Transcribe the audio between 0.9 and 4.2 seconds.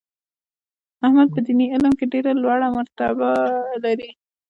احمد په دیني علم کې ډېره لوړه مرتبه لري.